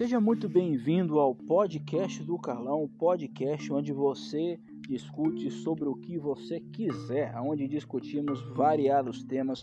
Seja 0.00 0.18
muito 0.18 0.48
bem-vindo 0.48 1.18
ao 1.18 1.34
podcast 1.34 2.22
do 2.22 2.38
Carlão, 2.38 2.88
podcast 2.88 3.70
onde 3.70 3.92
você 3.92 4.58
discute 4.88 5.50
sobre 5.50 5.90
o 5.90 5.94
que 5.94 6.16
você 6.16 6.58
quiser, 6.58 7.38
onde 7.38 7.68
discutimos 7.68 8.40
variados 8.56 9.22
temas, 9.22 9.62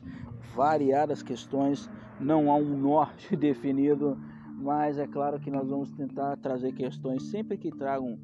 variadas 0.55 1.23
questões, 1.23 1.89
não 2.19 2.51
há 2.51 2.55
um 2.55 2.77
norte 2.77 3.33
definido, 3.35 4.15
mas 4.61 4.99
é 4.99 5.07
claro 5.07 5.39
que 5.39 5.49
nós 5.49 5.69
vamos 5.69 5.89
tentar 5.93 6.37
trazer 6.37 6.71
questões 6.73 7.23
sempre 7.31 7.57
que 7.57 7.71
tragam 7.71 8.19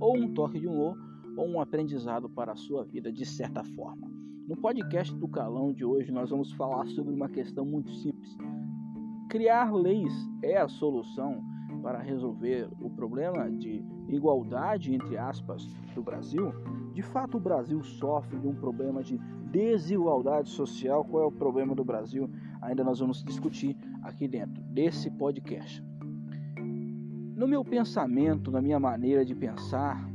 ou 0.00 0.16
um 0.16 0.32
toque 0.32 0.58
de 0.58 0.66
humor 0.66 0.96
ou 1.36 1.46
um 1.46 1.60
aprendizado 1.60 2.30
para 2.30 2.52
a 2.52 2.56
sua 2.56 2.82
vida 2.82 3.12
de 3.12 3.26
certa 3.26 3.62
forma. 3.62 4.10
No 4.48 4.56
podcast 4.56 5.14
do 5.14 5.28
Calão 5.28 5.70
de 5.74 5.84
hoje 5.84 6.10
nós 6.10 6.30
vamos 6.30 6.50
falar 6.50 6.86
sobre 6.86 7.12
uma 7.12 7.28
questão 7.28 7.66
muito 7.66 7.92
simples. 7.92 8.34
Criar 9.28 9.70
leis 9.70 10.14
é 10.42 10.56
a 10.56 10.66
solução 10.66 11.57
para 11.88 12.00
resolver 12.00 12.68
o 12.82 12.90
problema 12.90 13.50
de 13.50 13.82
igualdade 14.08 14.94
entre 14.94 15.16
aspas 15.16 15.64
do 15.94 16.02
Brasil? 16.02 16.52
De 16.92 17.00
fato, 17.00 17.38
o 17.38 17.40
Brasil 17.40 17.82
sofre 17.82 18.38
de 18.38 18.46
um 18.46 18.54
problema 18.54 19.02
de 19.02 19.16
desigualdade 19.50 20.50
social. 20.50 21.02
Qual 21.02 21.22
é 21.22 21.26
o 21.26 21.32
problema 21.32 21.74
do 21.74 21.82
Brasil? 21.82 22.30
Ainda 22.60 22.84
nós 22.84 23.00
vamos 23.00 23.24
discutir 23.24 23.74
aqui 24.02 24.28
dentro 24.28 24.62
desse 24.64 25.10
podcast. 25.12 25.82
No 27.34 27.48
meu 27.48 27.64
pensamento, 27.64 28.50
na 28.50 28.60
minha 28.60 28.78
maneira 28.78 29.24
de 29.24 29.34
pensar, 29.34 30.06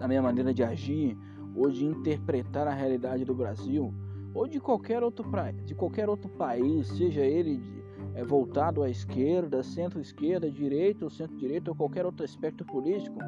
na 0.00 0.08
minha 0.08 0.22
maneira 0.22 0.54
de 0.54 0.62
agir 0.62 1.14
ou 1.54 1.70
de 1.70 1.84
interpretar 1.84 2.66
a 2.66 2.72
realidade 2.72 3.22
do 3.22 3.34
Brasil 3.34 3.92
ou 4.34 4.48
de 4.48 4.58
qualquer 4.58 5.02
outro, 5.02 5.30
de 5.66 5.74
qualquer 5.74 6.08
outro 6.08 6.30
país, 6.30 6.86
seja 6.88 7.20
ele 7.20 7.73
é, 8.14 8.24
voltado 8.24 8.82
à 8.82 8.88
esquerda, 8.88 9.62
centro-esquerda, 9.62 10.50
direita 10.50 11.04
ou 11.04 11.10
centro-direita 11.10 11.70
ou 11.70 11.76
qualquer 11.76 12.06
outro 12.06 12.24
aspecto 12.24 12.64
político, 12.64 13.18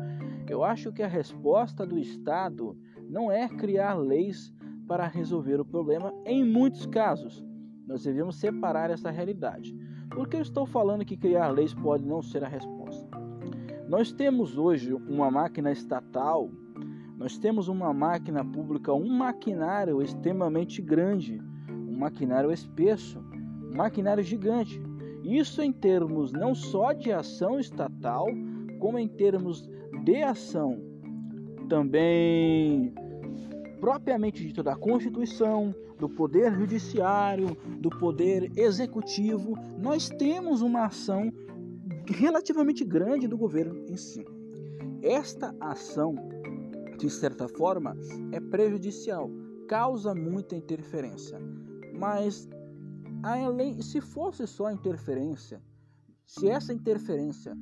eu 0.49 0.63
acho 0.63 0.93
que 0.93 1.03
a 1.03 1.09
resposta 1.09 1.85
do 1.85 1.99
Estado 1.99 2.77
não 3.09 3.31
é 3.31 3.49
criar 3.49 3.95
leis 3.95 4.53
para 4.87 5.07
resolver 5.07 5.61
o 5.61 5.65
problema 5.65 6.15
em 6.25 6.45
muitos 6.45 6.87
casos. 6.87 7.45
Nós 7.87 8.05
devemos 8.05 8.37
separar 8.37 8.91
essa 8.91 9.11
realidade. 9.11 9.75
Por 10.11 10.29
que 10.29 10.37
eu 10.37 10.43
estou 10.43 10.67
falando 10.67 11.05
que 11.05 11.17
criar 11.17 11.49
leis 11.49 11.75
pode 11.75 12.07
não 12.07 12.23
ser 12.23 12.45
a 12.45 12.49
resposta? 12.49 13.09
Nós 13.89 14.13
temos 14.13 14.57
hoje 14.59 14.93
uma 14.93 15.31
máquina 15.31 15.71
estatal, 15.71 16.51
nós 17.17 17.39
temos 17.39 17.69
uma 17.69 17.93
máquina 17.93 18.45
pública, 18.45 18.93
um 18.93 19.09
maquinário 19.09 20.03
extremamente 20.03 20.83
grande, 20.83 21.43
um 21.69 21.97
maquinário 21.97 22.53
espesso, 22.53 23.21
maquinário 23.77 24.23
gigante. 24.23 24.81
Isso 25.23 25.63
em 25.63 25.73
termos 25.73 26.33
não 26.33 26.55
só 26.55 26.93
de 26.93 27.13
ação 27.13 27.59
estatal, 27.59 28.27
como 28.79 28.99
em 28.99 29.09
termos 29.09 29.69
de 30.05 30.23
ação 30.23 30.81
também 31.69 32.93
propriamente 33.81 34.43
dito 34.45 34.63
da 34.63 34.75
Constituição, 34.75 35.75
do 35.99 36.09
Poder 36.09 36.53
Judiciário, 36.55 37.57
do 37.79 37.91
Poder 37.91 38.51
Executivo, 38.57 39.55
nós 39.79 40.09
temos 40.09 40.61
uma 40.61 40.87
ação 40.87 41.33
relativamente 42.07 42.85
grande 42.85 43.27
do 43.27 43.37
governo 43.37 43.85
em 43.89 43.97
si. 43.97 44.25
Esta 45.03 45.55
ação, 45.61 46.15
de 46.99 47.09
certa 47.11 47.49
forma, 47.49 47.97
é 48.33 48.41
prejudicial, 48.41 49.31
causa 49.69 50.15
muita 50.15 50.57
interferência. 50.57 51.39
Mas 51.99 52.49
além, 53.23 53.81
se 53.83 54.01
fosse 54.01 54.47
só 54.47 54.71
interferência, 54.71 55.61
se 56.27 56.49
essa 56.49 56.73
interferência 56.73 57.57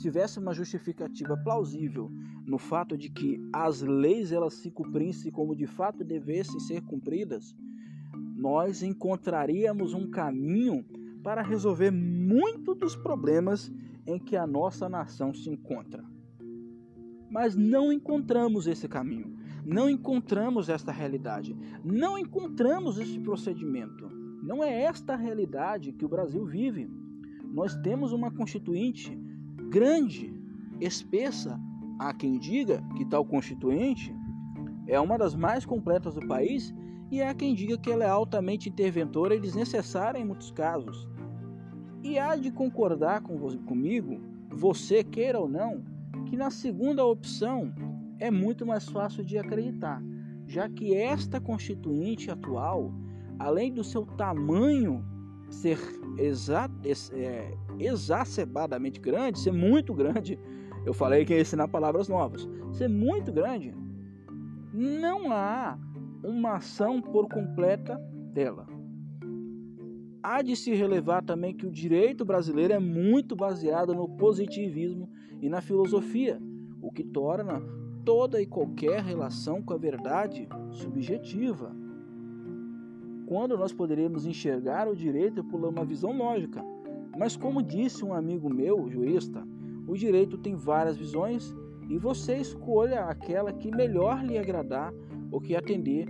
tivesse 0.00 0.38
uma 0.38 0.54
justificativa 0.54 1.36
plausível 1.36 2.10
no 2.46 2.58
fato 2.58 2.96
de 2.96 3.08
que 3.08 3.40
as 3.52 3.80
leis 3.80 4.32
elas 4.32 4.54
se 4.54 4.70
cumprissem 4.70 5.32
como 5.32 5.56
de 5.56 5.66
fato 5.66 6.04
devessem 6.04 6.60
ser 6.60 6.80
cumpridas, 6.82 7.56
nós 8.36 8.82
encontraríamos 8.82 9.94
um 9.94 10.10
caminho 10.10 10.84
para 11.22 11.42
resolver 11.42 11.90
muito 11.90 12.74
dos 12.74 12.94
problemas 12.94 13.72
em 14.06 14.18
que 14.18 14.36
a 14.36 14.46
nossa 14.46 14.88
nação 14.88 15.32
se 15.32 15.48
encontra. 15.48 16.04
Mas 17.30 17.56
não 17.56 17.92
encontramos 17.92 18.66
esse 18.66 18.86
caminho, 18.86 19.36
não 19.64 19.88
encontramos 19.88 20.68
esta 20.68 20.92
realidade, 20.92 21.56
não 21.82 22.18
encontramos 22.18 22.98
este 22.98 23.18
procedimento. 23.18 24.23
Não 24.44 24.62
é 24.62 24.82
esta 24.82 25.14
a 25.14 25.16
realidade 25.16 25.90
que 25.90 26.04
o 26.04 26.08
Brasil 26.08 26.44
vive. 26.44 26.86
Nós 27.50 27.74
temos 27.76 28.12
uma 28.12 28.30
constituinte 28.30 29.18
grande, 29.70 30.38
espessa. 30.78 31.58
Há 31.98 32.12
quem 32.12 32.38
diga 32.38 32.84
que 32.94 33.06
tal 33.06 33.24
constituinte 33.24 34.14
é 34.86 35.00
uma 35.00 35.16
das 35.16 35.34
mais 35.34 35.64
completas 35.64 36.14
do 36.14 36.28
país 36.28 36.74
e 37.10 37.22
há 37.22 37.32
quem 37.32 37.54
diga 37.54 37.78
que 37.78 37.90
ela 37.90 38.04
é 38.04 38.08
altamente 38.08 38.68
interventora 38.68 39.34
e 39.34 39.40
desnecessária 39.40 40.18
em 40.18 40.26
muitos 40.26 40.50
casos. 40.50 41.08
E 42.02 42.18
há 42.18 42.36
de 42.36 42.50
concordar 42.50 43.22
com 43.22 43.38
você, 43.38 43.56
comigo, 43.56 44.20
você 44.50 45.02
queira 45.02 45.40
ou 45.40 45.48
não, 45.48 45.82
que 46.26 46.36
na 46.36 46.50
segunda 46.50 47.02
opção 47.02 47.72
é 48.18 48.30
muito 48.30 48.66
mais 48.66 48.86
fácil 48.86 49.24
de 49.24 49.38
acreditar, 49.38 50.02
já 50.46 50.68
que 50.68 50.94
esta 50.94 51.40
constituinte 51.40 52.30
atual, 52.30 52.92
além 53.38 53.72
do 53.72 53.84
seu 53.84 54.04
tamanho 54.04 55.04
ser 55.50 55.78
exa 56.18 56.70
é, 57.12 57.54
exacerbadamente 57.78 59.00
grande, 59.00 59.38
ser 59.38 59.52
muito 59.52 59.94
grande, 59.94 60.38
eu 60.84 60.92
falei 60.92 61.24
que 61.24 61.32
ia 61.32 61.40
ensinar 61.40 61.68
palavras 61.68 62.08
novas, 62.08 62.48
ser 62.72 62.88
muito 62.88 63.32
grande, 63.32 63.74
não 64.72 65.32
há 65.32 65.78
uma 66.22 66.56
ação 66.56 67.00
por 67.00 67.28
completa 67.28 67.96
dela 68.32 68.74
há 70.24 70.40
de 70.40 70.56
se 70.56 70.74
relevar 70.74 71.22
também 71.22 71.54
que 71.54 71.66
o 71.66 71.70
direito 71.70 72.24
brasileiro 72.24 72.72
é 72.72 72.78
muito 72.78 73.36
baseado 73.36 73.94
no 73.94 74.08
positivismo 74.08 75.10
e 75.42 75.50
na 75.50 75.60
filosofia, 75.60 76.40
o 76.80 76.90
que 76.90 77.04
torna 77.04 77.62
toda 78.06 78.40
e 78.40 78.46
qualquer 78.46 79.02
relação 79.02 79.62
com 79.62 79.74
a 79.74 79.76
verdade 79.76 80.48
subjetiva. 80.70 81.76
Quando 83.26 83.56
nós 83.56 83.72
poderíamos 83.72 84.26
enxergar 84.26 84.88
o 84.88 84.94
direito 84.94 85.42
por 85.44 85.64
uma 85.64 85.84
visão 85.84 86.16
lógica. 86.16 86.62
Mas, 87.16 87.36
como 87.36 87.62
disse 87.62 88.04
um 88.04 88.12
amigo 88.12 88.52
meu, 88.52 88.90
jurista, 88.90 89.46
o 89.86 89.96
direito 89.96 90.36
tem 90.36 90.54
várias 90.54 90.96
visões 90.96 91.54
e 91.88 91.98
você 91.98 92.36
escolha 92.36 93.04
aquela 93.04 93.52
que 93.52 93.70
melhor 93.70 94.24
lhe 94.24 94.38
agradar 94.38 94.92
ou 95.30 95.40
que 95.40 95.54
atender 95.54 96.06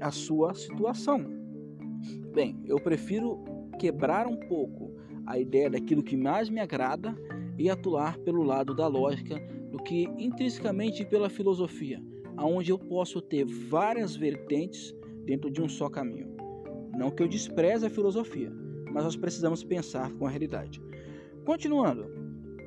à 0.00 0.10
sua 0.10 0.54
situação. 0.54 1.24
Bem, 2.34 2.60
eu 2.66 2.80
prefiro 2.80 3.42
quebrar 3.78 4.26
um 4.26 4.36
pouco 4.36 4.92
a 5.26 5.38
ideia 5.38 5.70
daquilo 5.70 6.02
que 6.02 6.16
mais 6.16 6.50
me 6.50 6.60
agrada 6.60 7.14
e 7.58 7.70
atuar 7.70 8.18
pelo 8.18 8.42
lado 8.42 8.74
da 8.74 8.86
lógica 8.86 9.38
do 9.70 9.78
que 9.78 10.08
intrinsecamente 10.18 11.04
pela 11.04 11.30
filosofia, 11.30 12.02
aonde 12.36 12.70
eu 12.70 12.78
posso 12.78 13.20
ter 13.20 13.44
várias 13.44 14.16
vertentes 14.16 14.94
dentro 15.24 15.50
de 15.50 15.62
um 15.62 15.68
só 15.68 15.88
caminho. 15.88 16.41
Não 16.96 17.10
que 17.10 17.22
eu 17.22 17.28
despreze 17.28 17.86
a 17.86 17.90
filosofia, 17.90 18.52
mas 18.92 19.04
nós 19.04 19.16
precisamos 19.16 19.64
pensar 19.64 20.12
com 20.12 20.26
a 20.26 20.30
realidade. 20.30 20.80
Continuando, 21.44 22.06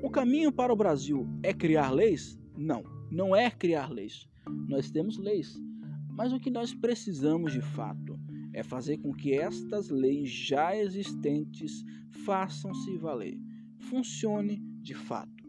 o 0.03 0.09
caminho 0.09 0.52
para 0.52 0.74
o 0.74 0.75
Brasil 0.75 1.28
é 1.41 1.53
criar 1.53 1.91
leis? 1.91 2.38
Não, 2.58 2.84
não 3.09 3.36
é 3.36 3.50
criar 3.50 3.91
leis. 3.91 4.28
Nós 4.68 4.91
temos 4.91 5.18
leis, 5.18 5.58
mas 6.09 6.34
o 6.34 6.40
que 6.40 6.50
nós 6.50 6.74
precisamos 6.74 7.53
de 7.53 7.62
fato 7.62 8.19
é 8.53 8.63
fazer 8.63 8.97
com 8.97 9.13
que 9.13 9.34
estas 9.34 9.89
leis 9.89 10.30
já 10.30 10.75
existentes 10.75 11.83
façam-se 12.25 12.98
valer, 12.98 13.38
funcione 13.78 14.62
de 14.81 14.94
fato. 14.94 15.44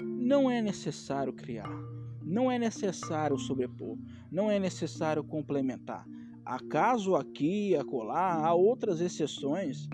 Não 0.00 0.50
é 0.50 0.62
necessário 0.62 1.32
criar, 1.32 1.70
não 2.22 2.50
é 2.50 2.58
necessário 2.58 3.38
sobrepor, 3.38 3.98
não 4.30 4.50
é 4.50 4.58
necessário 4.58 5.24
complementar. 5.24 6.06
Acaso 6.44 7.16
aqui 7.16 7.74
acolá 7.74 8.46
há 8.46 8.52
outras 8.52 9.00
exceções 9.00 9.88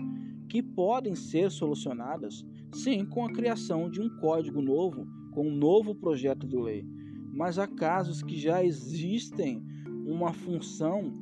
que 0.49 0.61
podem 0.61 1.15
ser 1.15 1.49
solucionadas, 1.49 2.45
sim, 2.73 3.05
com 3.05 3.25
a 3.25 3.31
criação 3.31 3.89
de 3.89 4.01
um 4.01 4.09
código 4.17 4.61
novo, 4.61 5.07
com 5.31 5.47
um 5.47 5.55
novo 5.55 5.95
projeto 5.95 6.45
de 6.45 6.57
lei. 6.57 6.85
Mas 7.33 7.57
há 7.57 7.67
casos 7.67 8.21
que 8.21 8.37
já 8.37 8.61
existem 8.63 9.63
uma 10.05 10.33
função, 10.33 11.13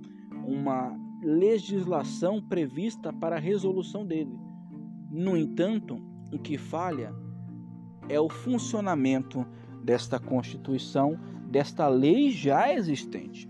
uma 0.48 0.98
legislação 1.22 2.42
prevista 2.42 3.14
para 3.14 3.36
a 3.36 3.40
resolução 3.40 4.06
dele. 4.06 4.36
No 5.12 5.38
entanto, 5.38 6.02
o 6.32 6.40
que 6.40 6.58
falha 6.58 7.14
é 8.08 8.20
o 8.20 8.30
funcionamento 8.30 9.46
desta 9.84 10.20
Constituição, 10.20 11.20
desta 11.50 11.88
lei 11.88 12.32
já 12.32 12.74
existente. 12.74 13.49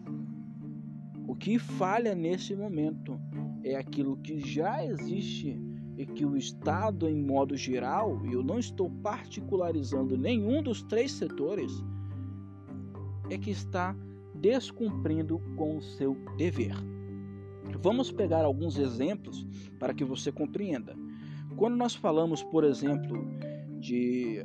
Que 1.39 1.57
falha 1.57 2.13
nesse 2.13 2.55
momento 2.55 3.19
é 3.63 3.75
aquilo 3.75 4.17
que 4.17 4.39
já 4.39 4.85
existe 4.85 5.59
e 5.97 6.05
que 6.05 6.25
o 6.25 6.37
Estado, 6.37 7.09
em 7.09 7.21
modo 7.21 7.57
geral, 7.57 8.25
e 8.25 8.33
eu 8.33 8.43
não 8.43 8.59
estou 8.59 8.89
particularizando 8.89 10.17
nenhum 10.17 10.63
dos 10.63 10.81
três 10.83 11.11
setores, 11.11 11.71
é 13.29 13.37
que 13.37 13.51
está 13.51 13.95
descumprindo 14.35 15.39
com 15.55 15.77
o 15.77 15.81
seu 15.81 16.15
dever. 16.37 16.75
Vamos 17.81 18.11
pegar 18.11 18.43
alguns 18.43 18.77
exemplos 18.77 19.45
para 19.77 19.93
que 19.93 20.03
você 20.03 20.31
compreenda. 20.31 20.95
Quando 21.55 21.75
nós 21.75 21.93
falamos, 21.93 22.41
por 22.43 22.63
exemplo, 22.63 23.27
de, 23.79 24.37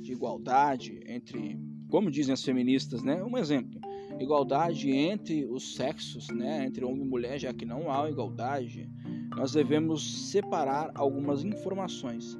de 0.00 0.12
igualdade 0.12 1.00
entre, 1.06 1.58
como 1.88 2.10
dizem 2.10 2.32
as 2.32 2.42
feministas, 2.42 3.02
né? 3.02 3.22
Um 3.22 3.36
exemplo, 3.36 3.77
igualdade 4.20 4.90
entre 4.90 5.46
os 5.46 5.74
sexos, 5.74 6.28
né? 6.28 6.66
Entre 6.66 6.84
homem 6.84 7.02
e 7.02 7.08
mulher, 7.08 7.38
já 7.38 7.52
que 7.52 7.64
não 7.64 7.90
há 7.90 8.08
igualdade, 8.10 8.90
nós 9.36 9.52
devemos 9.52 10.30
separar 10.30 10.90
algumas 10.94 11.44
informações. 11.44 12.38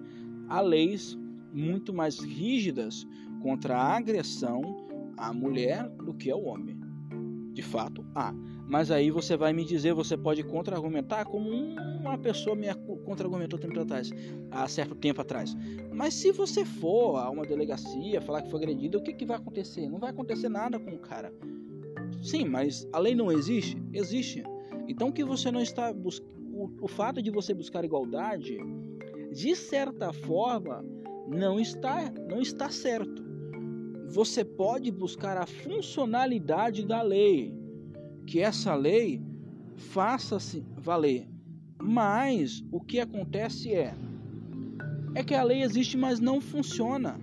Há 0.49 0.61
leis 0.61 1.19
muito 1.53 1.93
mais 1.93 2.19
rígidas 2.19 3.07
contra 3.43 3.77
a 3.77 3.97
agressão 3.97 4.87
à 5.17 5.33
mulher 5.33 5.89
do 5.89 6.15
que 6.15 6.31
ao 6.31 6.43
homem. 6.45 6.79
De 7.53 7.63
fato, 7.63 8.05
há. 8.15 8.33
Mas 8.69 8.91
aí 8.91 9.11
você 9.11 9.37
vai 9.37 9.53
me 9.53 9.65
dizer, 9.65 9.95
você 9.95 10.17
pode 10.17 10.45
contra-argumentar 10.45 11.25
como 11.25 11.51
uma 11.51 12.17
pessoa 12.19 12.55
me 12.55 12.73
contra-argumentou 13.05 13.59
tempo 13.59 13.81
atrás, 13.81 14.11
há 14.51 14.69
certo 14.69 14.95
tempo 14.95 15.21
atrás. 15.21 15.57
Mas 15.93 16.15
se 16.15 16.31
você 16.31 16.65
for 16.65 17.17
a 17.17 17.29
uma 17.31 17.45
delegacia 17.45 18.21
falar 18.21 18.43
que 18.43 18.51
foi 18.51 18.61
agredido, 18.61 18.99
o 18.99 19.03
que, 19.03 19.13
que 19.13 19.27
vai 19.27 19.39
acontecer? 19.39 19.89
Não 19.89 19.99
vai 19.99 20.11
acontecer 20.11 20.49
nada 20.49 20.79
com 20.79 20.95
o 20.95 20.99
cara. 20.99 21.33
Sim, 22.23 22.47
mas 22.47 22.87
a 22.93 22.99
lei 22.99 23.15
não 23.15 23.31
existe? 23.31 23.81
Existe. 23.93 24.43
Então 24.87 25.13
que 25.13 25.25
você 25.25 25.51
não 25.51 25.61
está 25.61 25.93
buscando. 25.93 26.39
O, 26.53 26.71
o 26.83 26.89
fato 26.89 27.23
de 27.23 27.31
você 27.31 27.55
buscar 27.55 27.85
igualdade, 27.85 28.59
de 29.33 29.55
certa 29.55 30.13
forma, 30.13 30.85
não 31.29 31.61
está, 31.61 32.11
não 32.29 32.41
está 32.41 32.69
certo. 32.71 33.25
Você 34.09 34.45
pode 34.45 34.91
buscar 34.91 35.37
a 35.37 35.47
funcionalidade 35.47 36.85
da 36.85 37.03
lei 37.03 37.55
que 38.27 38.41
essa 38.41 38.75
lei 38.75 39.23
faça-se 39.77 40.65
valer. 40.77 41.29
Mas 41.81 42.65
o 42.73 42.81
que 42.81 42.99
acontece 42.99 43.73
é 43.73 43.95
é 45.15 45.25
que 45.25 45.35
a 45.35 45.43
lei 45.43 45.63
existe, 45.63 45.97
mas 45.97 46.21
não 46.21 46.41
funciona. 46.41 47.19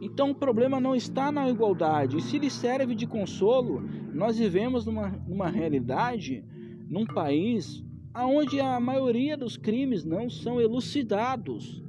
Então 0.00 0.30
o 0.30 0.34
problema 0.34 0.80
não 0.80 0.94
está 0.94 1.30
na 1.32 1.48
igualdade. 1.48 2.16
E 2.16 2.22
se 2.22 2.38
lhe 2.38 2.50
serve 2.50 2.94
de 2.94 3.06
consolo, 3.06 3.82
nós 4.18 4.36
vivemos 4.36 4.84
numa, 4.84 5.10
numa 5.28 5.48
realidade, 5.48 6.44
num 6.90 7.06
país 7.06 7.84
onde 8.16 8.58
a 8.58 8.80
maioria 8.80 9.36
dos 9.36 9.56
crimes 9.56 10.04
não 10.04 10.28
são 10.28 10.60
elucidados. 10.60 11.80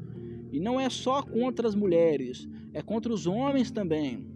E 0.52 0.60
não 0.60 0.80
é 0.80 0.92
só 0.92 1.24
contra 1.24 1.68
as 1.68 1.74
mulheres, 1.74 2.48
é 2.72 2.84
contra 2.84 3.12
os 3.12 3.26
homens 3.26 3.72
também. 3.72 4.28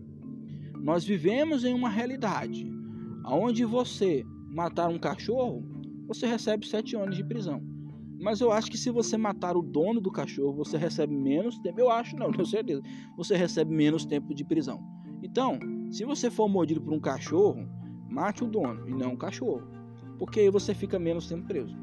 Nós 0.75 1.05
vivemos 1.05 1.63
em 1.63 1.73
uma 1.75 1.87
realidade 1.87 2.67
aonde 3.23 3.63
você 3.63 4.25
matar 4.49 4.89
um 4.89 4.97
cachorro, 4.97 5.63
você 6.07 6.25
recebe 6.25 6.65
sete 6.65 6.95
anos 6.95 7.15
de 7.15 7.23
prisão. 7.23 7.61
Mas 8.19 8.41
eu 8.41 8.51
acho 8.51 8.71
que 8.71 8.77
se 8.77 8.89
você 8.89 9.17
matar 9.17 9.55
o 9.55 9.61
dono 9.61 10.01
do 10.01 10.11
cachorro, 10.11 10.53
você 10.53 10.77
recebe 10.77 11.15
menos 11.15 11.59
tempo. 11.59 11.79
Eu 11.79 11.91
acho, 11.91 12.15
não, 12.15 12.31
tenho 12.33 12.45
certeza. 12.45 12.81
Você 13.17 13.37
recebe 13.37 13.71
menos 13.71 14.03
tempo 14.03 14.33
de 14.33 14.43
prisão. 14.43 14.83
Então, 15.21 15.59
se 15.91 16.03
você 16.03 16.31
for 16.31 16.49
mordido 16.49 16.81
por 16.81 16.91
um 16.91 16.99
cachorro, 16.99 17.67
mate 18.13 18.43
o 18.43 18.47
dono 18.47 18.87
e 18.87 18.93
não 18.93 19.13
o 19.13 19.17
cachorro. 19.17 19.63
Porque 20.19 20.39
aí 20.39 20.49
você 20.49 20.73
fica 20.75 20.99
menos 20.99 21.27
tempo 21.27 21.47
preso. 21.47 21.75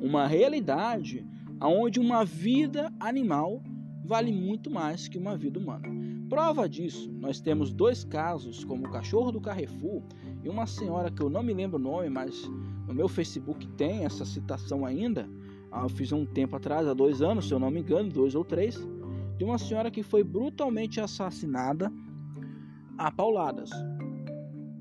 Uma 0.00 0.26
realidade 0.26 1.24
onde 1.62 2.00
uma 2.00 2.24
vida 2.24 2.92
animal 2.98 3.62
vale 4.04 4.32
muito 4.32 4.70
mais 4.70 5.06
que 5.06 5.16
uma 5.16 5.36
vida 5.36 5.58
humana. 5.58 5.88
Prova 6.28 6.68
disso, 6.68 7.10
nós 7.12 7.40
temos 7.40 7.72
dois 7.72 8.02
casos, 8.02 8.64
como 8.64 8.86
o 8.86 8.90
cachorro 8.90 9.30
do 9.30 9.40
Carrefour 9.40 10.02
e 10.42 10.48
uma 10.48 10.66
senhora 10.66 11.10
que 11.10 11.22
eu 11.22 11.30
não 11.30 11.42
me 11.42 11.54
lembro 11.54 11.78
o 11.78 11.82
nome, 11.82 12.10
mas 12.10 12.50
no 12.88 12.92
meu 12.92 13.08
Facebook 13.08 13.66
tem 13.68 14.04
essa 14.04 14.24
citação 14.24 14.84
ainda. 14.84 15.28
Ah, 15.70 15.82
eu 15.82 15.88
fiz 15.88 16.12
um 16.12 16.26
tempo 16.26 16.56
atrás, 16.56 16.88
há 16.88 16.94
dois 16.94 17.22
anos, 17.22 17.46
se 17.46 17.54
eu 17.54 17.58
não 17.58 17.70
me 17.70 17.80
engano, 17.80 18.10
dois 18.10 18.34
ou 18.34 18.44
três, 18.44 18.76
de 19.38 19.44
uma 19.44 19.58
senhora 19.58 19.90
que 19.90 20.02
foi 20.02 20.24
brutalmente 20.24 21.00
assassinada 21.00 21.92
a 22.98 23.10
pauladas. 23.10 23.70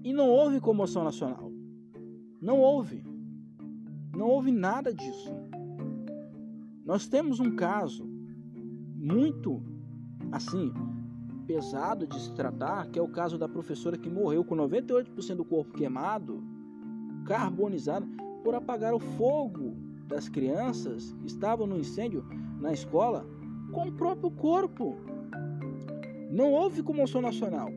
E 0.03 0.11
não 0.11 0.27
houve 0.29 0.59
comoção 0.59 1.03
nacional. 1.03 1.51
Não 2.41 2.59
houve. 2.59 3.05
Não 4.15 4.27
houve 4.27 4.51
nada 4.51 4.93
disso. 4.93 5.31
Nós 6.85 7.07
temos 7.07 7.39
um 7.39 7.55
caso 7.55 8.05
muito 8.95 9.63
assim 10.31 10.73
pesado 11.47 12.05
de 12.05 12.19
se 12.19 12.33
tratar, 12.33 12.87
que 12.87 12.99
é 12.99 13.01
o 13.01 13.07
caso 13.07 13.37
da 13.37 13.47
professora 13.47 13.97
que 13.97 14.09
morreu 14.09 14.43
com 14.43 14.55
98% 14.55 15.35
do 15.35 15.45
corpo 15.45 15.73
queimado, 15.73 16.43
carbonizado, 17.25 18.05
por 18.43 18.55
apagar 18.55 18.93
o 18.93 18.99
fogo 18.99 19.75
das 20.07 20.27
crianças 20.27 21.13
que 21.13 21.27
estavam 21.27 21.65
no 21.65 21.77
incêndio 21.77 22.25
na 22.59 22.73
escola 22.73 23.25
com 23.71 23.87
o 23.87 23.91
próprio 23.93 24.31
corpo. 24.31 24.97
Não 26.29 26.51
houve 26.51 26.83
comoção 26.83 27.21
nacional. 27.21 27.69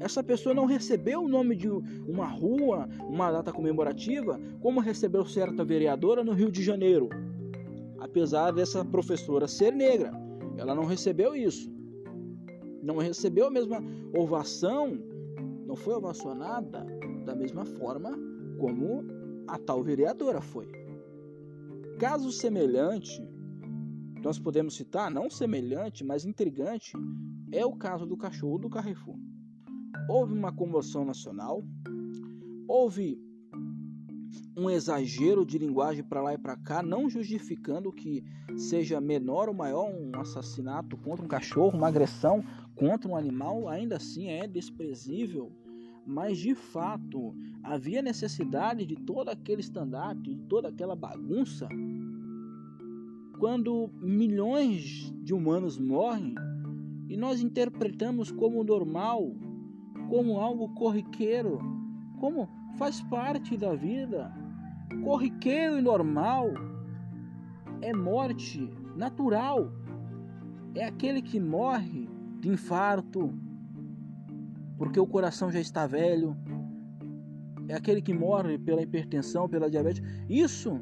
Essa 0.00 0.22
pessoa 0.22 0.54
não 0.54 0.66
recebeu 0.66 1.22
o 1.22 1.28
nome 1.28 1.54
de 1.54 1.68
uma 1.68 2.26
rua, 2.26 2.88
uma 3.00 3.30
data 3.30 3.52
comemorativa, 3.52 4.40
como 4.60 4.80
recebeu 4.80 5.24
certa 5.24 5.64
vereadora 5.64 6.24
no 6.24 6.32
Rio 6.32 6.50
de 6.50 6.62
Janeiro. 6.62 7.08
Apesar 7.98 8.50
dessa 8.50 8.84
professora 8.84 9.46
ser 9.46 9.72
negra, 9.72 10.12
ela 10.56 10.74
não 10.74 10.84
recebeu 10.84 11.36
isso 11.36 11.72
não 12.82 12.96
recebeu 12.96 13.46
a 13.46 13.50
mesma 13.50 13.82
ovação, 14.12 14.98
não 15.64 15.76
foi 15.76 15.94
ovacionada 15.94 16.84
da 17.24 17.34
mesma 17.34 17.64
forma 17.64 18.18
como 18.58 19.04
a 19.46 19.56
tal 19.56 19.82
vereadora 19.82 20.40
foi. 20.40 20.70
Caso 21.98 22.32
semelhante, 22.32 23.24
nós 24.22 24.38
podemos 24.38 24.74
citar, 24.74 25.10
não 25.10 25.30
semelhante, 25.30 26.04
mas 26.04 26.24
intrigante, 26.24 26.92
é 27.52 27.64
o 27.64 27.76
caso 27.76 28.04
do 28.04 28.16
cachorro 28.16 28.58
do 28.58 28.68
Carrefour. 28.68 29.16
Houve 30.08 30.34
uma 30.34 30.52
comoção 30.52 31.04
nacional, 31.04 31.62
houve 32.66 33.20
um 34.56 34.68
exagero 34.68 35.44
de 35.46 35.58
linguagem 35.58 36.04
para 36.04 36.22
lá 36.22 36.34
e 36.34 36.38
para 36.38 36.56
cá, 36.56 36.82
não 36.82 37.08
justificando 37.08 37.92
que 37.92 38.22
seja 38.56 39.00
menor 39.00 39.48
ou 39.48 39.54
maior 39.54 39.90
um 39.90 40.10
assassinato 40.20 40.96
contra 40.98 41.24
um 41.24 41.28
cachorro, 41.28 41.76
uma 41.76 41.88
agressão 41.88 42.44
contra 42.74 43.10
um 43.10 43.16
animal, 43.16 43.68
ainda 43.68 43.96
assim 43.96 44.28
é 44.28 44.46
desprezível. 44.46 45.50
Mas 46.06 46.38
de 46.38 46.54
fato 46.54 47.34
havia 47.62 48.02
necessidade 48.02 48.84
de 48.84 48.96
todo 48.96 49.28
aquele 49.28 49.60
estandarte, 49.60 50.34
de 50.34 50.42
toda 50.48 50.68
aquela 50.68 50.96
bagunça. 50.96 51.68
Quando 53.38 53.90
milhões 54.00 55.12
de 55.22 55.32
humanos 55.32 55.78
morrem 55.78 56.34
e 57.08 57.16
nós 57.16 57.40
interpretamos 57.40 58.30
como 58.30 58.62
normal, 58.64 59.32
como 60.12 60.38
algo 60.38 60.68
corriqueiro, 60.74 61.58
como 62.20 62.46
faz 62.76 63.00
parte 63.00 63.56
da 63.56 63.74
vida, 63.74 64.30
corriqueiro 65.02 65.78
e 65.78 65.80
normal, 65.80 66.50
é 67.80 67.94
morte 67.94 68.68
natural. 68.94 69.72
É 70.74 70.84
aquele 70.84 71.22
que 71.22 71.40
morre 71.40 72.10
de 72.40 72.50
infarto, 72.50 73.32
porque 74.76 75.00
o 75.00 75.06
coração 75.06 75.50
já 75.50 75.60
está 75.60 75.86
velho. 75.86 76.36
É 77.66 77.74
aquele 77.74 78.02
que 78.02 78.12
morre 78.12 78.58
pela 78.58 78.82
hipertensão, 78.82 79.48
pela 79.48 79.70
diabetes. 79.70 80.02
Isso 80.28 80.78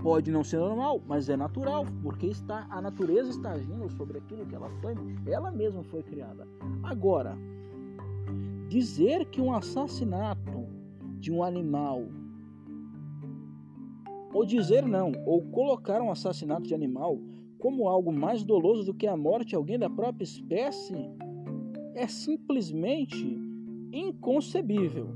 pode 0.00 0.30
não 0.30 0.44
ser 0.44 0.58
normal, 0.58 1.02
mas 1.08 1.28
é 1.28 1.36
natural, 1.36 1.84
porque 2.04 2.28
está 2.28 2.68
a 2.70 2.80
natureza 2.80 3.30
está 3.30 3.50
agindo 3.50 3.90
sobre 3.90 4.18
aquilo 4.18 4.46
que 4.46 4.54
ela 4.54 4.70
foi, 4.80 4.94
ela 5.26 5.50
mesma 5.50 5.82
foi 5.82 6.04
criada. 6.04 6.46
Agora, 6.84 7.36
dizer 8.70 9.24
que 9.30 9.40
um 9.40 9.52
assassinato 9.52 10.68
de 11.18 11.32
um 11.32 11.42
animal 11.42 12.06
ou 14.32 14.46
dizer 14.46 14.86
não, 14.86 15.10
ou 15.26 15.42
colocar 15.42 16.00
um 16.00 16.08
assassinato 16.08 16.68
de 16.68 16.72
animal 16.72 17.18
como 17.58 17.88
algo 17.88 18.12
mais 18.12 18.44
doloso 18.44 18.84
do 18.84 18.94
que 18.94 19.08
a 19.08 19.16
morte 19.16 19.48
de 19.48 19.56
alguém 19.56 19.76
da 19.76 19.90
própria 19.90 20.22
espécie 20.22 20.94
é 21.96 22.06
simplesmente 22.06 23.36
inconcebível. 23.92 25.08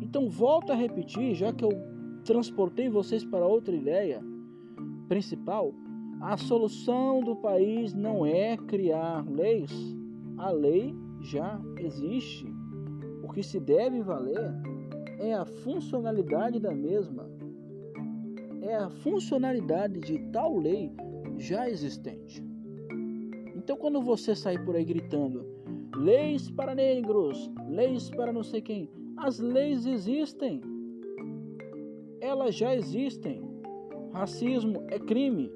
Então, 0.00 0.30
volto 0.30 0.70
a 0.70 0.76
repetir, 0.76 1.34
já 1.34 1.52
que 1.52 1.64
eu 1.64 1.72
transportei 2.24 2.88
vocês 2.88 3.24
para 3.24 3.44
outra 3.44 3.74
ideia 3.74 4.22
principal, 5.08 5.74
a 6.20 6.36
solução 6.36 7.20
do 7.20 7.34
país 7.34 7.92
não 7.92 8.24
é 8.24 8.56
criar 8.56 9.28
leis. 9.28 9.72
A 10.38 10.50
lei 10.50 10.94
já 11.26 11.60
existe. 11.78 12.46
O 13.22 13.28
que 13.32 13.42
se 13.42 13.58
deve 13.58 14.00
valer 14.02 14.54
é 15.18 15.34
a 15.34 15.44
funcionalidade 15.44 16.60
da 16.60 16.72
mesma 16.72 17.28
é 18.62 18.74
a 18.74 18.90
funcionalidade 18.90 20.00
de 20.00 20.18
tal 20.32 20.58
lei 20.58 20.92
já 21.36 21.68
existente. 21.68 22.42
Então, 23.54 23.76
quando 23.76 24.00
você 24.02 24.34
sair 24.34 24.64
por 24.64 24.74
aí 24.74 24.84
gritando 24.84 25.46
leis 25.96 26.50
para 26.50 26.74
negros, 26.74 27.50
leis 27.68 28.10
para 28.10 28.32
não 28.32 28.42
sei 28.42 28.60
quem, 28.60 28.90
as 29.16 29.38
leis 29.38 29.86
existem. 29.86 30.60
Elas 32.20 32.54
já 32.54 32.74
existem. 32.74 33.40
Racismo 34.12 34.82
é 34.88 34.98
crime 34.98 35.52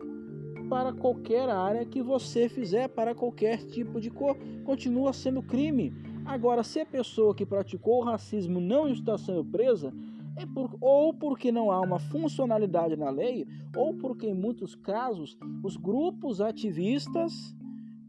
para 0.70 0.92
qualquer 0.92 1.50
área 1.50 1.84
que 1.84 2.00
você 2.00 2.48
fizer, 2.48 2.88
para 2.88 3.12
qualquer 3.12 3.58
tipo 3.66 4.00
de 4.00 4.08
cor, 4.08 4.36
continua 4.64 5.12
sendo 5.12 5.42
crime. 5.42 5.92
Agora, 6.24 6.62
se 6.62 6.78
a 6.78 6.86
pessoa 6.86 7.34
que 7.34 7.44
praticou 7.44 7.98
o 8.00 8.04
racismo 8.04 8.60
não 8.60 8.88
está 8.88 9.18
sendo 9.18 9.44
presa, 9.44 9.92
é 10.36 10.46
por, 10.46 10.78
ou 10.80 11.12
porque 11.12 11.50
não 11.50 11.72
há 11.72 11.80
uma 11.80 11.98
funcionalidade 11.98 12.96
na 12.96 13.10
lei, 13.10 13.48
ou 13.76 13.94
porque 13.94 14.28
em 14.28 14.34
muitos 14.34 14.76
casos 14.76 15.36
os 15.60 15.76
grupos 15.76 16.40
ativistas 16.40 17.32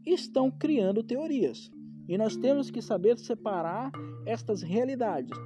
estão 0.06 0.48
criando 0.48 1.02
teorias. 1.02 1.68
E 2.08 2.16
nós 2.16 2.36
temos 2.36 2.70
que 2.70 2.80
saber 2.80 3.18
separar 3.18 3.90
estas 4.24 4.62
realidades. 4.62 5.36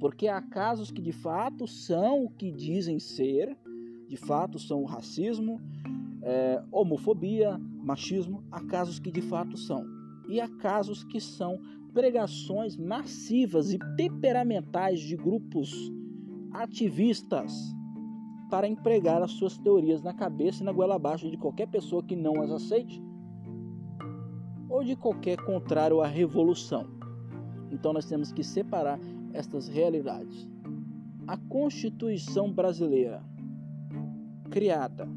Porque 0.00 0.26
há 0.26 0.42
casos 0.42 0.90
que 0.90 1.00
de 1.00 1.12
fato 1.12 1.68
são 1.68 2.24
o 2.24 2.30
que 2.30 2.50
dizem 2.50 2.98
ser, 2.98 3.56
de 4.08 4.16
fato 4.16 4.58
são 4.58 4.82
o 4.82 4.86
racismo, 4.86 5.60
é, 6.26 6.60
homofobia, 6.72 7.56
machismo, 7.56 8.42
há 8.50 8.60
casos 8.66 8.98
que 8.98 9.12
de 9.12 9.22
fato 9.22 9.56
são. 9.56 9.86
E 10.28 10.40
há 10.40 10.48
casos 10.48 11.04
que 11.04 11.20
são 11.20 11.56
pregações 11.94 12.76
massivas 12.76 13.72
e 13.72 13.78
temperamentais 13.96 14.98
de 15.00 15.16
grupos 15.16 15.72
ativistas 16.52 17.52
para 18.50 18.66
empregar 18.66 19.22
as 19.22 19.30
suas 19.32 19.56
teorias 19.56 20.02
na 20.02 20.12
cabeça 20.12 20.62
e 20.62 20.66
na 20.66 20.72
goela 20.72 20.96
abaixo 20.96 21.30
de 21.30 21.36
qualquer 21.36 21.68
pessoa 21.68 22.02
que 22.02 22.16
não 22.16 22.42
as 22.42 22.50
aceite 22.50 23.00
ou 24.68 24.82
de 24.82 24.96
qualquer 24.96 25.36
contrário 25.36 26.00
à 26.00 26.08
revolução. 26.08 26.88
Então 27.70 27.92
nós 27.92 28.04
temos 28.04 28.32
que 28.32 28.42
separar 28.42 28.98
estas 29.32 29.68
realidades. 29.68 30.48
A 31.24 31.36
Constituição 31.36 32.52
brasileira, 32.52 33.22
criada 34.50 35.08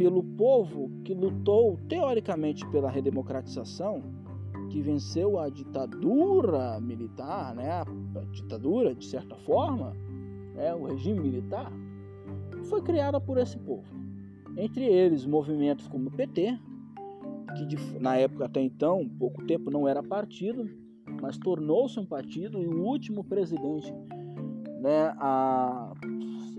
pelo 0.00 0.22
povo 0.22 0.90
que 1.04 1.12
lutou 1.12 1.78
teoricamente 1.86 2.66
pela 2.70 2.90
redemocratização, 2.90 4.02
que 4.70 4.80
venceu 4.80 5.38
a 5.38 5.50
ditadura 5.50 6.80
militar, 6.80 7.54
né? 7.54 7.70
a 7.70 7.84
ditadura 8.32 8.94
de 8.94 9.04
certa 9.04 9.36
forma, 9.36 9.94
né? 10.54 10.74
o 10.74 10.86
regime 10.86 11.20
militar, 11.20 11.70
foi 12.64 12.80
criada 12.80 13.20
por 13.20 13.36
esse 13.36 13.58
povo. 13.58 13.84
Entre 14.56 14.86
eles, 14.86 15.26
movimentos 15.26 15.86
como 15.86 16.08
o 16.08 16.12
PT, 16.12 16.58
que 17.54 18.00
na 18.00 18.16
época 18.16 18.46
até 18.46 18.62
então, 18.62 19.06
pouco 19.18 19.44
tempo, 19.44 19.70
não 19.70 19.86
era 19.86 20.02
partido, 20.02 20.66
mas 21.20 21.36
tornou-se 21.36 22.00
um 22.00 22.06
partido 22.06 22.58
e 22.62 22.66
o 22.66 22.82
último 22.86 23.22
presidente 23.22 23.92
né, 24.80 25.12
a, 25.18 25.92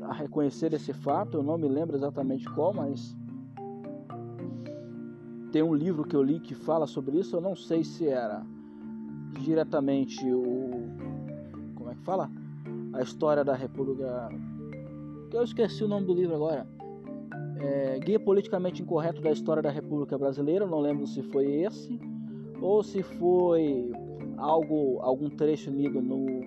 a 0.04 0.14
reconhecer 0.14 0.76
esse 0.76 0.94
fato, 0.94 1.38
eu 1.38 1.44
não 1.44 1.58
me 1.58 1.68
lembro 1.68 1.98
exatamente 1.98 2.46
qual, 2.54 2.72
mas 2.72 3.20
tem 5.52 5.62
um 5.62 5.74
livro 5.74 6.04
que 6.04 6.16
eu 6.16 6.24
li 6.24 6.40
que 6.40 6.56
fala 6.56 6.88
sobre 6.88 7.20
isso, 7.20 7.36
eu 7.36 7.42
não 7.42 7.56
sei 7.56 7.84
se 7.84 8.08
era 8.08 8.46
diretamente 9.40 10.26
o 10.32 10.88
como 11.76 11.90
é 11.90 11.96
que 11.96 12.04
fala? 12.04 12.30
A 12.94 13.02
história 13.02 13.44
da 13.44 13.56
República 13.56 14.30
eu 15.34 15.44
esqueci 15.44 15.84
o 15.84 15.88
nome 15.88 16.06
do 16.06 16.14
livro 16.14 16.36
agora 16.36 16.68
é, 17.62 18.00
Guia 18.00 18.20
Politicamente 18.20 18.82
Incorreto 18.82 19.22
da 19.22 19.32
História 19.32 19.62
da 19.62 19.70
República 19.70 20.18
Brasileira, 20.18 20.66
não 20.66 20.80
lembro 20.80 21.06
se 21.06 21.22
foi 21.22 21.46
esse, 21.62 22.00
ou 22.60 22.84
se 22.84 23.04
foi 23.04 23.92
algo, 24.38 25.00
algum 25.02 25.30
trecho 25.30 25.70
lido 25.70 26.02
no 26.02 26.44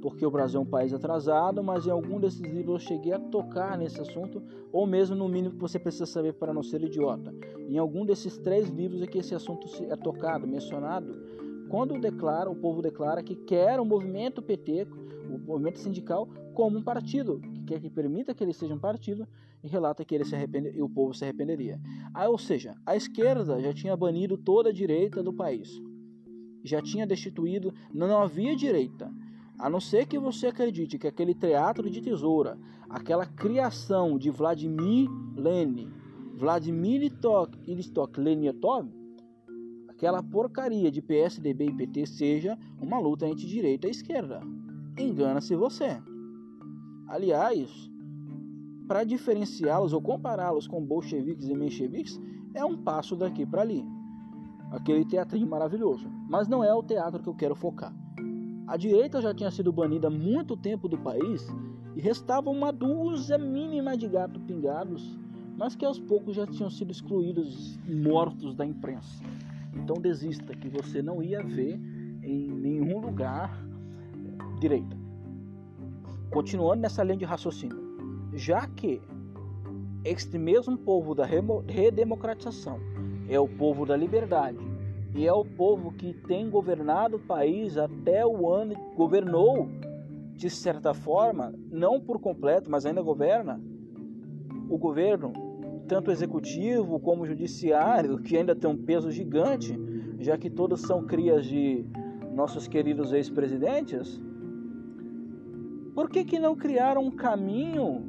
Porque 0.00 0.24
o 0.24 0.30
Brasil 0.30 0.60
é 0.60 0.62
um 0.62 0.66
País 0.66 0.92
Atrasado, 0.92 1.62
mas 1.62 1.86
em 1.86 1.90
algum 1.90 2.20
desses 2.20 2.40
livros 2.40 2.82
eu 2.82 2.88
cheguei 2.88 3.12
a 3.12 3.18
tocar 3.18 3.76
nesse 3.76 4.00
assunto, 4.00 4.42
ou 4.72 4.86
mesmo 4.86 5.16
no 5.16 5.28
mínimo 5.28 5.54
que 5.54 5.60
você 5.60 5.78
precisa 5.78 6.06
saber 6.06 6.34
para 6.34 6.54
não 6.54 6.62
ser 6.62 6.82
idiota. 6.82 7.34
Em 7.68 7.78
algum 7.78 8.06
desses 8.06 8.38
três 8.38 8.68
livros 8.68 9.02
é 9.02 9.06
que 9.06 9.18
esse 9.18 9.34
assunto 9.34 9.66
é 9.90 9.96
tocado, 9.96 10.46
mencionado, 10.46 11.14
quando 11.68 12.00
declara, 12.00 12.50
o 12.50 12.56
povo 12.56 12.80
declara 12.80 13.22
que 13.22 13.36
quer 13.36 13.78
o 13.78 13.84
movimento 13.84 14.40
PT, 14.40 14.86
o 15.28 15.38
movimento 15.38 15.78
sindical, 15.78 16.26
como 16.54 16.78
um 16.78 16.82
partido, 16.82 17.40
que 17.40 17.62
quer 17.64 17.80
que 17.80 17.90
permita 17.90 18.34
que 18.34 18.42
ele 18.42 18.54
seja 18.54 18.74
um 18.74 18.78
partido, 18.78 19.28
e 19.62 19.68
relata 19.68 20.04
que 20.04 20.14
ele 20.14 20.24
se 20.24 20.34
arrepende, 20.34 20.70
e 20.70 20.80
o 20.80 20.88
povo 20.88 21.12
se 21.12 21.24
arrependeria. 21.24 21.78
Ah, 22.14 22.28
ou 22.28 22.38
seja, 22.38 22.74
a 22.86 22.96
esquerda 22.96 23.60
já 23.60 23.74
tinha 23.74 23.96
banido 23.96 24.38
toda 24.38 24.70
a 24.70 24.72
direita 24.72 25.22
do 25.22 25.32
país. 25.32 25.70
Já 26.64 26.80
tinha 26.80 27.06
destituído, 27.06 27.72
não 27.92 28.18
havia 28.18 28.56
direita. 28.56 29.12
A 29.58 29.68
não 29.68 29.80
ser 29.80 30.06
que 30.06 30.18
você 30.18 30.46
acredite 30.46 30.98
que 30.98 31.08
aquele 31.08 31.34
teatro 31.34 31.90
de 31.90 32.00
tesoura, 32.00 32.56
aquela 32.88 33.26
criação 33.26 34.16
de 34.16 34.30
Vladimir 34.30 35.10
Lenin, 35.34 35.90
Vladimir 36.36 37.12
Ilistok 37.66 38.20
Leniotov, 38.20 38.88
aquela 39.88 40.22
porcaria 40.22 40.92
de 40.92 41.02
PSDB 41.02 41.66
e 41.66 41.72
PT 41.72 42.06
seja 42.06 42.56
uma 42.80 43.00
luta 43.00 43.26
entre 43.26 43.46
direita 43.46 43.88
e 43.88 43.90
esquerda. 43.90 44.40
Engana-se 44.96 45.56
você. 45.56 46.00
Aliás, 47.08 47.90
para 48.86 49.02
diferenciá-los 49.02 49.92
ou 49.92 50.00
compará-los 50.00 50.68
com 50.68 50.84
bolcheviques 50.84 51.48
e 51.48 51.54
mencheviques 51.54 52.20
é 52.54 52.64
um 52.64 52.76
passo 52.76 53.16
daqui 53.16 53.44
para 53.44 53.62
ali. 53.62 53.84
Aquele 54.70 55.04
teatrinho 55.04 55.48
maravilhoso. 55.48 56.08
Mas 56.28 56.46
não 56.46 56.62
é 56.62 56.72
o 56.72 56.82
teatro 56.82 57.22
que 57.22 57.28
eu 57.28 57.34
quero 57.34 57.56
focar. 57.56 57.92
A 58.68 58.76
direita 58.76 59.20
já 59.20 59.34
tinha 59.34 59.50
sido 59.50 59.72
banida 59.72 60.08
há 60.08 60.10
muito 60.10 60.56
tempo 60.56 60.88
do 60.88 60.98
país 60.98 61.48
e 61.96 62.00
restava 62.00 62.50
uma 62.50 62.70
dúzia 62.70 63.38
mínima 63.38 63.96
de 63.96 64.06
gato 64.06 64.38
pingados, 64.40 65.18
mas 65.56 65.74
que 65.74 65.84
aos 65.84 65.98
poucos 65.98 66.36
já 66.36 66.46
tinham 66.46 66.70
sido 66.70 66.92
excluídos 66.92 67.78
e 67.86 67.94
mortos 67.94 68.54
da 68.54 68.64
imprensa. 68.64 69.24
Então 69.74 69.96
desista 69.96 70.54
que 70.54 70.68
você 70.68 71.02
não 71.02 71.22
ia 71.22 71.42
ver 71.42 71.80
em 72.22 72.48
nenhum 72.50 73.00
lugar 73.00 73.58
direita. 74.60 74.96
Continuando 76.30 76.82
nessa 76.82 77.02
linha 77.02 77.16
de 77.16 77.24
raciocínio 77.24 77.88
já 78.34 78.66
que 78.66 79.00
este 80.04 80.38
mesmo 80.38 80.76
povo 80.78 81.14
da 81.14 81.26
redemocratização 81.26 82.78
é 83.28 83.38
o 83.38 83.48
povo 83.48 83.84
da 83.84 83.96
liberdade 83.96 84.58
e 85.18 85.26
é 85.26 85.32
o 85.32 85.44
povo 85.44 85.90
que 85.90 86.14
tem 86.14 86.48
governado 86.48 87.16
o 87.16 87.18
país 87.18 87.76
até 87.76 88.24
o 88.24 88.48
ano, 88.48 88.76
governou 88.94 89.68
de 90.36 90.48
certa 90.48 90.94
forma, 90.94 91.52
não 91.72 92.00
por 92.00 92.20
completo, 92.20 92.70
mas 92.70 92.86
ainda 92.86 93.02
governa, 93.02 93.60
o 94.70 94.78
governo, 94.78 95.32
tanto 95.88 96.12
executivo 96.12 97.00
como 97.00 97.26
judiciário, 97.26 98.18
que 98.18 98.36
ainda 98.36 98.54
tem 98.54 98.70
um 98.70 98.76
peso 98.76 99.10
gigante, 99.10 99.76
já 100.20 100.38
que 100.38 100.48
todos 100.48 100.82
são 100.82 101.04
crias 101.04 101.44
de 101.44 101.84
nossos 102.32 102.68
queridos 102.68 103.12
ex-presidentes, 103.12 104.22
por 105.96 106.08
que, 106.08 106.24
que 106.24 106.38
não 106.38 106.54
criaram 106.54 107.02
um 107.02 107.10
caminho 107.10 108.04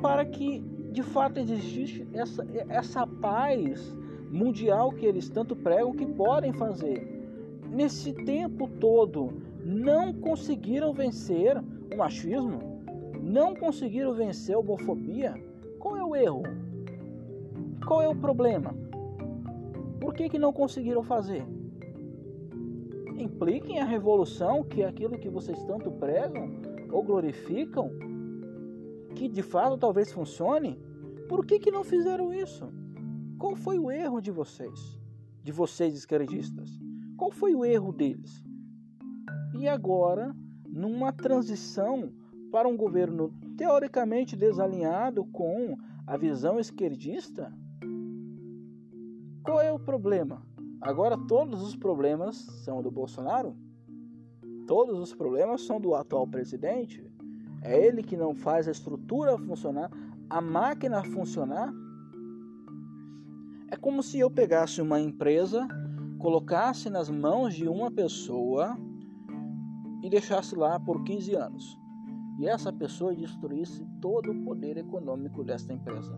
para 0.00 0.24
que 0.24 0.60
de 0.92 1.02
fato 1.02 1.40
existisse 1.40 2.06
essa, 2.12 2.46
essa 2.68 3.04
paz 3.04 3.92
mundial 4.34 4.90
que 4.90 5.06
eles 5.06 5.28
tanto 5.28 5.54
pregam 5.54 5.92
que 5.92 6.04
podem 6.04 6.52
fazer. 6.52 7.08
Nesse 7.70 8.12
tempo 8.12 8.68
todo, 8.80 9.32
não 9.64 10.12
conseguiram 10.12 10.92
vencer 10.92 11.56
o 11.56 11.96
machismo, 11.96 12.82
não 13.22 13.54
conseguiram 13.54 14.12
vencer 14.12 14.56
a 14.56 14.58
homofobia. 14.58 15.34
Qual 15.78 15.96
é 15.96 16.04
o 16.04 16.16
erro? 16.16 16.42
Qual 17.86 18.02
é 18.02 18.08
o 18.08 18.16
problema? 18.16 18.74
Por 20.00 20.12
que, 20.12 20.28
que 20.28 20.38
não 20.38 20.52
conseguiram 20.52 21.04
fazer? 21.04 21.44
Impliquem 23.16 23.78
a 23.78 23.84
revolução, 23.84 24.64
que 24.64 24.82
é 24.82 24.88
aquilo 24.88 25.16
que 25.16 25.30
vocês 25.30 25.62
tanto 25.64 25.92
pregam 25.92 26.50
ou 26.90 27.04
glorificam, 27.04 27.90
que 29.14 29.28
de 29.28 29.42
fato 29.42 29.78
talvez 29.78 30.12
funcione, 30.12 30.76
por 31.28 31.46
que, 31.46 31.60
que 31.60 31.70
não 31.70 31.84
fizeram 31.84 32.34
isso? 32.34 32.68
Qual 33.38 33.56
foi 33.56 33.78
o 33.78 33.90
erro 33.90 34.20
de 34.20 34.30
vocês? 34.30 34.98
De 35.42 35.52
vocês 35.52 35.94
esquerdistas? 35.94 36.70
Qual 37.16 37.30
foi 37.30 37.54
o 37.54 37.64
erro 37.64 37.92
deles? 37.92 38.44
E 39.58 39.68
agora, 39.68 40.34
numa 40.66 41.12
transição 41.12 42.12
para 42.50 42.68
um 42.68 42.76
governo 42.76 43.32
teoricamente 43.56 44.36
desalinhado 44.36 45.24
com 45.26 45.76
a 46.06 46.16
visão 46.16 46.58
esquerdista, 46.58 47.52
qual 49.42 49.60
é 49.60 49.72
o 49.72 49.78
problema? 49.78 50.42
Agora 50.80 51.16
todos 51.16 51.62
os 51.62 51.76
problemas 51.76 52.36
são 52.64 52.82
do 52.82 52.90
Bolsonaro? 52.90 53.56
Todos 54.66 54.98
os 54.98 55.14
problemas 55.14 55.62
são 55.62 55.80
do 55.80 55.94
atual 55.94 56.26
presidente? 56.26 57.04
É 57.62 57.78
ele 57.86 58.02
que 58.02 58.16
não 58.16 58.34
faz 58.34 58.68
a 58.68 58.70
estrutura 58.70 59.38
funcionar, 59.38 59.90
a 60.28 60.40
máquina 60.40 61.02
funcionar. 61.04 61.72
É 63.74 63.76
como 63.76 64.04
se 64.04 64.20
eu 64.20 64.30
pegasse 64.30 64.80
uma 64.80 65.00
empresa, 65.00 65.66
colocasse 66.20 66.88
nas 66.88 67.10
mãos 67.10 67.54
de 67.54 67.66
uma 67.66 67.90
pessoa 67.90 68.78
e 70.00 70.08
deixasse 70.08 70.54
lá 70.54 70.78
por 70.78 71.02
15 71.02 71.34
anos. 71.34 71.76
E 72.38 72.46
essa 72.46 72.72
pessoa 72.72 73.12
destruísse 73.12 73.84
todo 74.00 74.30
o 74.30 74.44
poder 74.44 74.76
econômico 74.76 75.42
desta 75.42 75.72
empresa. 75.72 76.16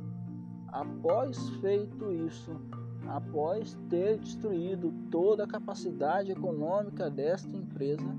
Após 0.69 1.49
feito 1.63 2.13
isso, 2.13 2.61
após 3.09 3.75
ter 3.89 4.19
destruído 4.19 4.93
toda 5.11 5.45
a 5.45 5.49
capacidade 5.49 6.31
econômica 6.33 7.09
desta 7.09 7.57
empresa, 7.57 8.15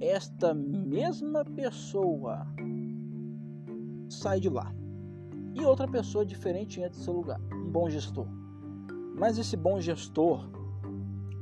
esta 0.00 0.54
mesma 0.54 1.44
pessoa 1.44 2.46
sai 4.08 4.38
de 4.38 4.48
lá. 4.48 4.72
E 5.56 5.64
outra 5.64 5.88
pessoa 5.88 6.24
diferente 6.24 6.80
entra 6.80 6.96
em 6.96 7.02
seu 7.02 7.14
lugar, 7.14 7.40
um 7.52 7.68
bom 7.68 7.90
gestor. 7.90 8.35
Mas 9.16 9.38
esse 9.38 9.56
bom 9.56 9.80
gestor, 9.80 10.48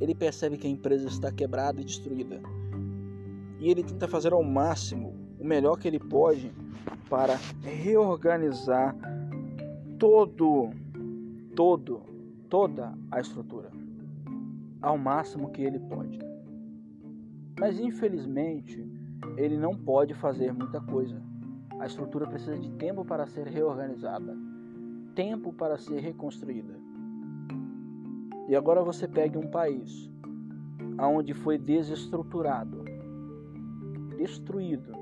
ele 0.00 0.14
percebe 0.14 0.56
que 0.56 0.66
a 0.66 0.70
empresa 0.70 1.08
está 1.08 1.32
quebrada 1.32 1.80
e 1.80 1.84
destruída. 1.84 2.40
E 3.58 3.68
ele 3.68 3.82
tenta 3.82 4.06
fazer 4.06 4.32
ao 4.32 4.42
máximo 4.42 5.14
o 5.38 5.44
melhor 5.44 5.76
que 5.76 5.88
ele 5.88 5.98
pode 5.98 6.52
para 7.10 7.38
reorganizar 7.62 8.96
todo 9.98 10.70
todo 11.54 12.02
toda 12.48 12.92
a 13.10 13.20
estrutura 13.20 13.70
ao 14.84 14.98
máximo 14.98 15.50
que 15.50 15.62
ele 15.62 15.78
pode. 15.78 16.18
Mas 17.58 17.80
infelizmente, 17.80 18.86
ele 19.36 19.56
não 19.56 19.74
pode 19.74 20.12
fazer 20.12 20.52
muita 20.52 20.80
coisa. 20.80 21.20
A 21.80 21.86
estrutura 21.86 22.26
precisa 22.26 22.58
de 22.58 22.70
tempo 22.72 23.04
para 23.04 23.26
ser 23.26 23.46
reorganizada, 23.46 24.36
tempo 25.14 25.52
para 25.52 25.78
ser 25.78 26.00
reconstruída. 26.00 26.83
E 28.48 28.54
agora 28.54 28.82
você 28.82 29.08
pegue 29.08 29.38
um 29.38 29.50
país 29.50 30.10
onde 31.00 31.34
foi 31.34 31.58
desestruturado, 31.58 32.84
destruído 34.16 34.92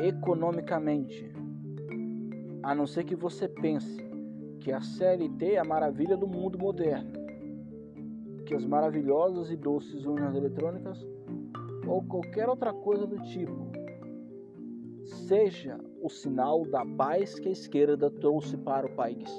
economicamente, 0.00 1.30
a 2.62 2.74
não 2.74 2.86
ser 2.86 3.04
que 3.04 3.14
você 3.14 3.48
pense 3.48 4.04
que 4.60 4.72
a 4.72 4.80
CLT 4.80 5.52
é 5.52 5.58
a 5.58 5.64
maravilha 5.64 6.16
do 6.16 6.26
mundo 6.26 6.58
moderno, 6.58 7.12
que 8.44 8.54
as 8.54 8.64
maravilhosas 8.64 9.50
e 9.50 9.56
doces 9.56 10.04
urnas 10.04 10.34
eletrônicas 10.34 11.06
ou 11.86 12.02
qualquer 12.02 12.48
outra 12.48 12.72
coisa 12.72 13.06
do 13.06 13.20
tipo 13.22 13.70
seja 15.28 15.78
o 16.02 16.08
sinal 16.08 16.64
da 16.64 16.84
paz 16.84 17.38
que 17.38 17.48
a 17.48 17.52
esquerda 17.52 18.10
trouxe 18.10 18.56
para 18.56 18.86
o 18.86 18.94
país. 18.94 19.30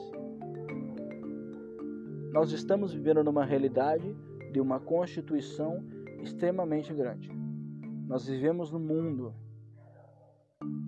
Nós 2.37 2.51
estamos 2.51 2.93
vivendo 2.93 3.23
numa 3.23 3.43
realidade 3.43 4.15
de 4.53 4.61
uma 4.61 4.79
constituição 4.79 5.83
extremamente 6.21 6.93
grande. 6.93 7.31
Nós 8.07 8.27
vivemos 8.27 8.71
num 8.71 8.77
mundo 8.77 9.33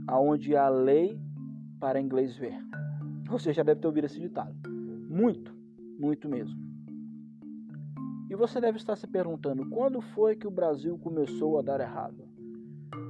onde 0.07 0.55
há 0.55 0.69
lei 0.69 1.19
para 1.79 1.99
inglês 1.99 2.37
ver. 2.37 2.53
Você 3.27 3.51
já 3.51 3.63
deve 3.63 3.81
ter 3.81 3.87
ouvido 3.87 4.05
esse 4.05 4.19
ditado. 4.19 4.53
Muito, 5.09 5.51
muito 5.99 6.29
mesmo. 6.29 6.55
E 8.29 8.35
você 8.35 8.61
deve 8.61 8.77
estar 8.77 8.95
se 8.95 9.07
perguntando: 9.07 9.67
quando 9.71 10.01
foi 10.01 10.35
que 10.35 10.45
o 10.45 10.51
Brasil 10.51 10.99
começou 10.99 11.57
a 11.57 11.63
dar 11.63 11.79
errado? 11.79 12.29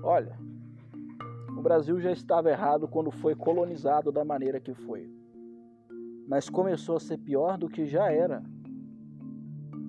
Olha, 0.02 0.40
o 1.58 1.62
Brasil 1.62 2.00
já 2.00 2.14
estava 2.14 2.50
errado 2.50 2.88
quando 2.88 3.12
foi 3.12 3.36
colonizado 3.36 4.14
da 4.14 4.24
maneira 4.24 4.62
que 4.62 4.74
foi. 4.74 5.19
Mas 6.30 6.48
começou 6.48 6.96
a 6.96 7.00
ser 7.00 7.18
pior 7.18 7.58
do 7.58 7.68
que 7.68 7.88
já 7.88 8.12
era 8.12 8.44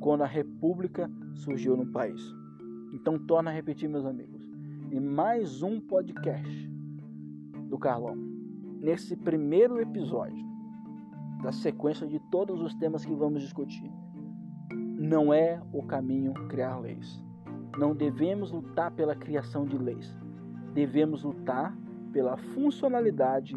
quando 0.00 0.22
a 0.22 0.26
República 0.26 1.11
surgiu 1.35 1.76
no 1.76 1.87
país. 1.92 2.20
Então, 2.94 3.18
torna 3.18 3.50
a 3.50 3.55
repetir, 3.55 3.90
meus 3.90 4.07
amigos, 4.07 4.50
em 4.90 4.98
mais 4.98 5.62
um 5.62 5.79
podcast 5.79 6.66
do 7.68 7.79
Carlão 7.79 8.16
nesse 8.81 9.14
primeiro 9.14 9.79
episódio 9.83 10.48
da 11.42 11.53
sequência 11.53 12.07
de 12.07 12.18
todos 12.31 12.61
os 12.62 12.74
temas 12.74 13.05
que 13.05 13.14
vamos 13.14 13.42
discutir. 13.42 13.92
Não 14.72 15.35
é 15.35 15.61
o 15.74 15.83
caminho 15.83 16.33
criar 16.48 16.79
leis. 16.79 17.22
Não 17.79 17.94
devemos 17.94 18.50
lutar 18.50 18.90
pela 18.92 19.14
criação 19.14 19.66
de 19.66 19.76
leis. 19.76 20.16
Devemos 20.72 21.22
lutar 21.22 21.76
pela 22.12 22.38
funcionalidade 22.38 23.55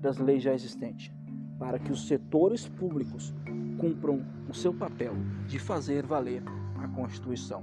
das 0.00 0.18
leis 0.18 0.42
já 0.42 0.52
existentes, 0.52 1.13
para 1.58 1.78
que 1.78 1.92
os 1.92 2.06
setores 2.06 2.68
públicos 2.68 3.34
cumpram 3.78 4.24
o 4.48 4.54
seu 4.54 4.72
papel 4.72 5.14
de 5.46 5.58
fazer 5.58 6.06
valer 6.06 6.42
a 6.78 6.88
Constituição. 6.88 7.62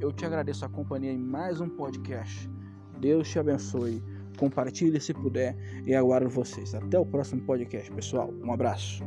Eu 0.00 0.12
te 0.12 0.24
agradeço 0.24 0.64
a 0.64 0.68
companhia 0.68 1.12
em 1.12 1.18
mais 1.18 1.60
um 1.60 1.68
podcast. 1.68 2.50
Deus 2.98 3.28
te 3.28 3.38
abençoe 3.38 4.02
compartilhe 4.38 5.00
se 5.00 5.14
puder 5.14 5.56
e 5.86 5.94
aguardo 5.94 6.28
vocês. 6.28 6.74
Até 6.74 6.98
o 6.98 7.06
próximo 7.06 7.42
podcast, 7.42 7.90
pessoal. 7.92 8.32
Um 8.42 8.52
abraço. 8.52 9.04